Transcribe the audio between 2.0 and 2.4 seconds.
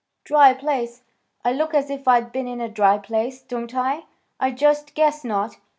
I'd